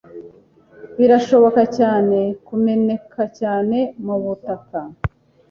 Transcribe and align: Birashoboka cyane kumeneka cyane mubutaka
Birashoboka 0.97 1.61
cyane 1.77 2.19
kumeneka 2.47 3.21
cyane 3.39 3.77
mubutaka 4.05 4.77